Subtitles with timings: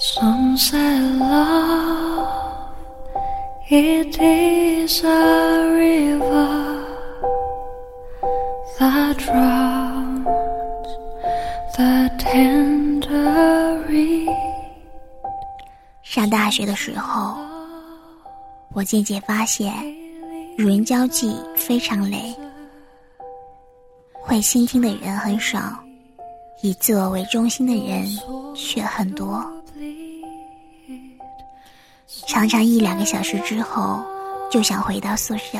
[0.00, 2.28] Some say love
[3.68, 6.84] it is a river
[8.78, 10.24] that drowns
[11.76, 14.28] the tender reed.
[16.04, 17.36] 上大学的时候，
[18.72, 19.74] 我渐渐发现，
[20.56, 22.32] 与人交际非常累，
[24.22, 25.58] 会倾听的人很少，
[26.62, 28.06] 以自我为中心的人
[28.54, 29.44] 却很多。
[32.28, 34.04] 常常一两个小时之后，
[34.50, 35.58] 就想回到宿舍。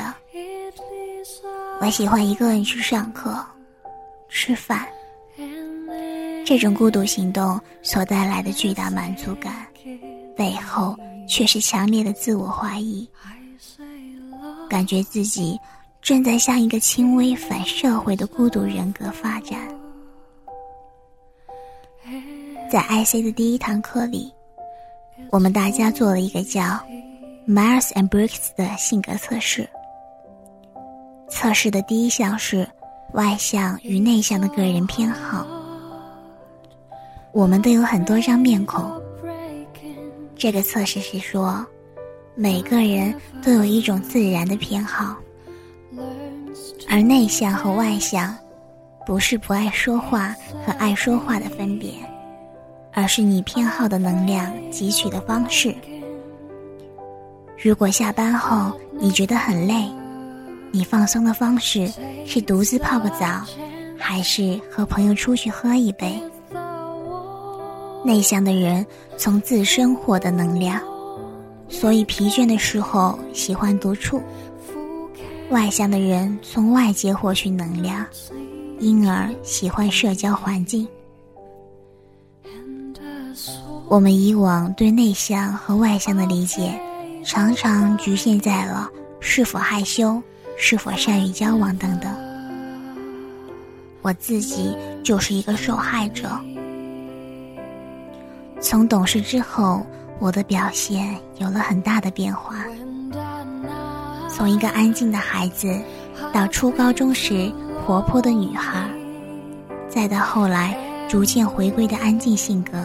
[1.81, 3.43] 我喜欢一个人去上课、
[4.29, 4.87] 吃饭，
[6.45, 9.65] 这种孤独行动所带来的巨大满足感，
[10.37, 10.95] 背后
[11.27, 13.09] 却是强烈的自我怀疑，
[14.69, 15.59] 感觉自己
[16.03, 19.59] 正在向一个轻微反社会的孤独人格发展。
[22.71, 24.31] 在 IC 的第一堂课里。
[25.31, 26.61] 我们大家做了一个叫
[27.47, 29.69] Myers and Briggs 的性格测试。
[31.29, 32.67] 测试的第一项是
[33.13, 35.45] 外向与内向的个人偏好。
[37.31, 38.99] 我们都有很多张面孔。
[40.35, 41.63] 这个测试是说，
[42.33, 43.13] 每个人
[43.43, 45.15] 都有一种自然的偏好，
[46.89, 48.35] 而内向和外向，
[49.05, 50.35] 不是不爱说话
[50.65, 51.91] 和爱说话的分别。
[52.93, 55.75] 而是你偏好的能量汲取的方式。
[57.61, 59.85] 如果下班后你觉得很累，
[60.71, 61.91] 你放松的方式
[62.25, 63.41] 是独自泡个澡，
[63.97, 66.21] 还是和朋友出去喝一杯？
[68.05, 68.85] 内向的人
[69.17, 70.81] 从自身获得能量，
[71.67, 74.19] 所以疲倦的时候喜欢独处；
[75.49, 78.05] 外向的人从外界获取能量，
[78.79, 80.87] 因而喜欢社交环境。
[83.89, 86.79] 我们以往对内向和外向的理解，
[87.25, 88.87] 常常局限在了
[89.19, 90.21] 是否害羞、
[90.55, 92.13] 是否善于交往等等。
[94.03, 96.29] 我自己就是一个受害者。
[98.61, 99.83] 从懂事之后，
[100.19, 102.63] 我的表现有了很大的变化。
[104.29, 105.67] 从一个安静的孩子，
[106.31, 107.51] 到初高中时
[107.83, 108.87] 活泼的女孩，
[109.89, 110.77] 再到后来
[111.09, 112.77] 逐渐回归的安静性格。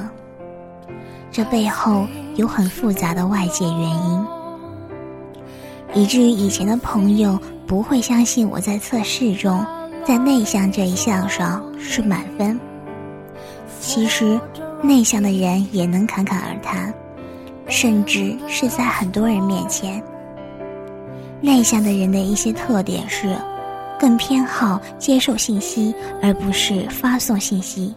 [1.35, 2.07] 这背后
[2.37, 4.27] 有很复杂的外界原因，
[5.93, 7.37] 以至于以前的朋友
[7.67, 9.67] 不会相信我在测试中，
[10.07, 12.57] 在内向这一项上是满分。
[13.81, 14.41] 其实，
[14.81, 16.95] 内向的人也能侃侃而谈，
[17.67, 20.01] 甚至是在很多人面前。
[21.41, 23.37] 内向的人的一些特点是，
[23.99, 27.93] 更偏好接受信息，而不是发送信息。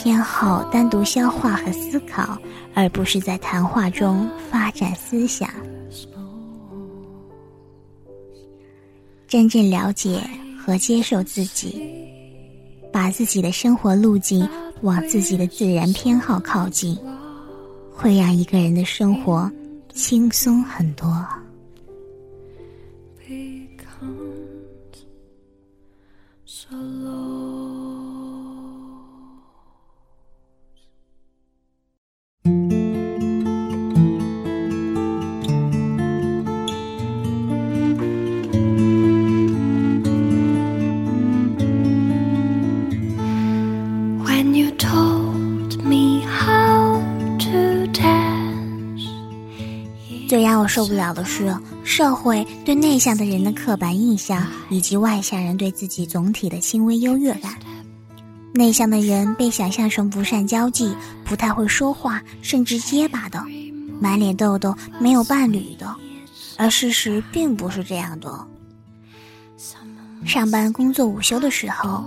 [0.00, 2.38] 偏好单独消化和思考，
[2.72, 5.50] 而不是在谈话中发展思想。
[9.26, 10.22] 真正了解
[10.56, 11.92] 和接受自己，
[12.92, 14.48] 把自己的生活路径
[14.82, 16.96] 往自己的自然偏好靠近，
[17.92, 19.50] 会让一个人的生活
[19.92, 21.26] 轻松很多。
[50.68, 57.54] 受不了的是社会对内向的人的刻板印象，以及外向人对自己总体的轻微优越感。
[58.52, 63.42] 内向的人被想象成不善交际、不太会说话，甚至结巴的，
[64.00, 65.94] 满脸痘痘、没有伴侣的，
[66.56, 68.46] 而事实并不是这样的。
[70.24, 72.04] 上班、工作、午休的时候，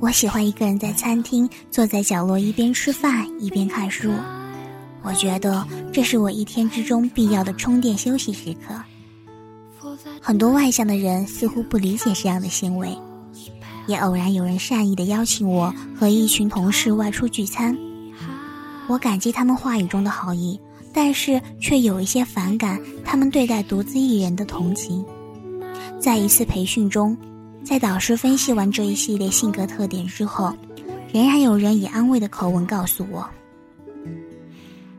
[0.00, 4.10] 我喜欢一个人在餐厅坐在角落，一边吃饭一边看书。
[5.02, 8.74] 我觉得这是我一天之中必要的充电休息时刻。
[10.20, 12.96] 很多外向的人似乎不理解这样的行为，
[13.86, 17.76] 也偶然有人善意的邀请我和一群同事外出聚餐。
[18.88, 20.58] 我感激他们话语中的好意，
[20.94, 25.04] 但是却有一些反感他们对待独自一人的同情。
[26.00, 27.16] 在一次培训中，
[27.62, 30.54] 在导师分析完这一系列性格特点之后，
[31.12, 33.28] 仍然有人以安慰的口吻告诉我。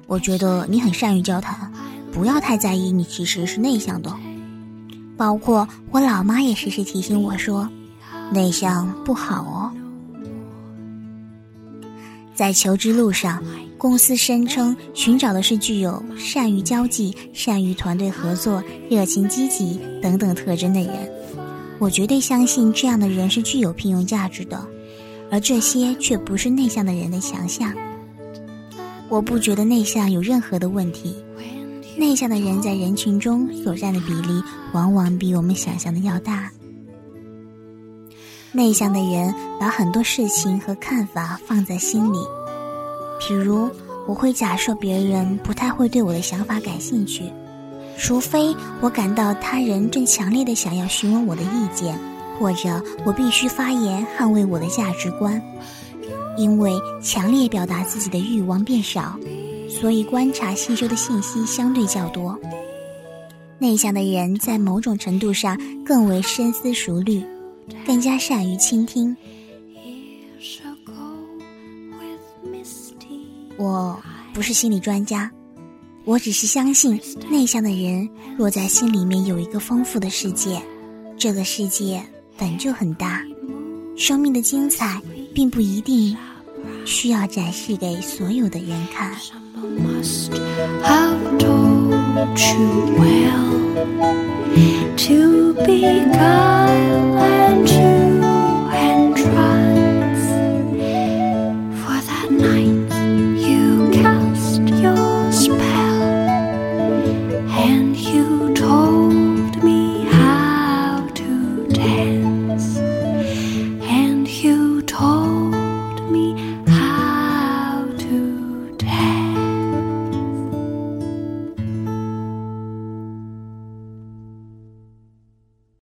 [0.08, 1.72] 我觉得你很善于交谈，
[2.12, 4.14] 不要太在意你其实是内向的。
[5.16, 7.70] 包括我老妈也时时提醒我说，
[8.32, 9.72] 内向不好哦。
[12.36, 13.44] 在求职路上，
[13.78, 20.90] 公司声称寻找的是具有善于交际、善于团队合作、热情积极等等特征的人。
[21.80, 24.66] 我绝对相信这样的人是具有聘用价值的，
[25.30, 27.72] 而这些却不是内向的人的强项。
[29.14, 31.16] 我不觉得内向有任何的问题。
[31.96, 34.42] 内向的人在人群中所占的比例，
[34.74, 36.50] 往往比我们想象的要大。
[38.52, 42.18] 内向的人把很多事情和看法放在心里，
[43.22, 43.70] 譬如
[44.08, 47.32] 我会假设别人不太会对我的想法感兴趣，
[48.00, 51.96] 除非我感到他人正强烈的想要询问我的意见，
[52.40, 55.40] 或者我必须发言捍卫我的价值观。
[56.38, 56.72] 因为
[57.02, 59.18] 强烈表达自己的欲望变少，
[59.70, 62.40] 所以观察吸收的信息相对较多。
[63.60, 67.24] 内向的人在某种程度上更为深思熟虑。
[67.88, 69.16] 更加善于倾听。
[73.58, 73.98] 我
[74.34, 75.32] 不是心理专家，
[76.04, 77.00] 我只是相信
[77.32, 80.62] 内向的人若在心里面有一个丰富的世界，
[81.18, 82.04] 这个世界
[82.38, 83.24] 本就很大。
[83.96, 85.02] 生命的精彩
[85.34, 86.16] 并不一定
[86.86, 89.12] 需要展示给所有的人看。
[94.96, 95.82] To be
[96.14, 97.93] guileless